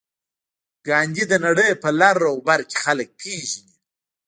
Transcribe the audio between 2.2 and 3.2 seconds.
او بر کې خلک